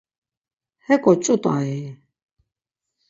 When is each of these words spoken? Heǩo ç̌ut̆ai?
Heǩo 0.87 1.13
ç̌ut̆ai? 1.23 1.73